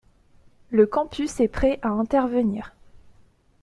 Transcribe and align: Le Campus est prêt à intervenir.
Le 0.71 0.87
Campus 0.87 1.39
est 1.41 1.47
prêt 1.47 1.77
à 1.83 1.89
intervenir. 1.89 2.73